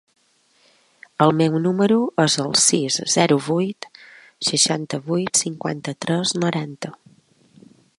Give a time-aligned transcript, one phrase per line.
[1.25, 3.91] El meu número es el sis, zero, vuit,
[4.51, 6.97] seixanta-vuit, cinquanta-tres, noranta.